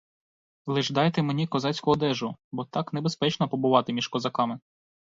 Лиш 0.65 0.89
дайте 0.91 1.21
мені 1.21 1.47
козацьку 1.47 1.91
одежу, 1.91 2.35
бо 2.51 2.65
так 2.65 2.93
небезпечно 2.93 3.49
побувати 3.49 3.93
між 3.93 4.07
козаками. 4.07 4.59